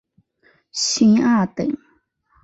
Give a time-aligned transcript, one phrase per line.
[0.71, 1.77] 勋二等。